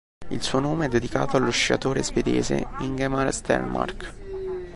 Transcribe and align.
Il 0.29 0.41
suo 0.41 0.59
nome 0.59 0.87
è 0.87 0.89
dedicato 0.89 1.37
allo 1.37 1.51
sciatore 1.51 2.01
svedese 2.01 2.65
Ingemar 2.79 3.31
Stenmark. 3.31 4.13